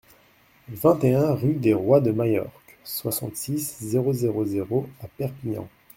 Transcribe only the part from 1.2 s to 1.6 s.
rue